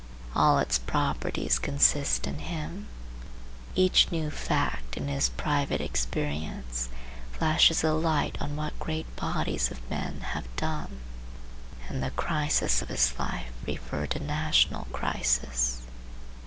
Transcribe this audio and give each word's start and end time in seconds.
All 0.33 0.57
its 0.57 0.79
properties 0.79 1.59
consist 1.59 2.25
in 2.25 2.39
him. 2.39 2.87
Each 3.75 4.11
new 4.11 4.31
fact 4.31 4.97
in 4.97 5.07
his 5.09 5.29
private 5.29 5.79
experience 5.79 6.89
flashes 7.33 7.83
a 7.83 7.93
light 7.93 8.35
on 8.41 8.55
what 8.55 8.79
great 8.79 9.15
bodies 9.15 9.69
of 9.69 9.87
men 9.91 10.21
have 10.31 10.47
done, 10.55 11.01
and 11.87 12.01
the 12.01 12.09
crises 12.09 12.81
of 12.81 12.89
his 12.89 13.13
life 13.19 13.51
refer 13.67 14.07
to 14.07 14.19
national 14.19 14.85
crises. 14.85 15.83